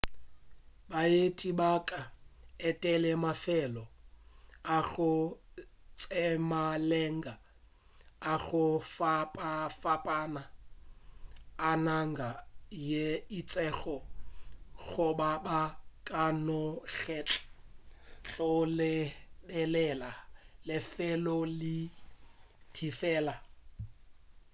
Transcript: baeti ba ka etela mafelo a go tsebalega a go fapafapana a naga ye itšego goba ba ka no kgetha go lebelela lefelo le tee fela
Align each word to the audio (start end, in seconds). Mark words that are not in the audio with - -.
baeti 0.89 1.49
ba 1.59 1.71
ka 1.87 1.99
etela 2.69 3.11
mafelo 3.25 3.83
a 4.75 4.77
go 4.89 5.11
tsebalega 5.99 7.33
a 8.33 8.35
go 8.45 8.63
fapafapana 8.95 10.41
a 11.69 11.71
naga 11.85 12.29
ye 12.89 13.05
itšego 13.39 13.97
goba 14.85 15.29
ba 15.45 15.59
ka 16.07 16.23
no 16.45 16.61
kgetha 16.93 17.39
go 18.31 18.51
lebelela 18.77 20.11
lefelo 20.67 21.37
le 21.59 21.75
tee 22.75 22.93
fela 22.99 23.35